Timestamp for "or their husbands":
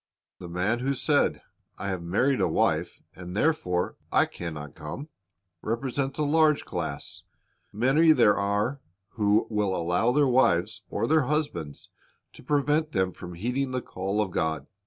10.89-11.89